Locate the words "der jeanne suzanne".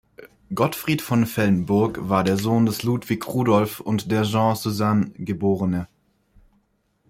4.11-5.11